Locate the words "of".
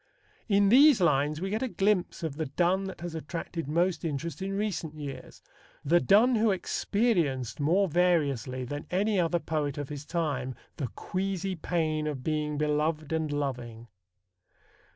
2.23-2.37, 9.77-9.89, 12.07-12.23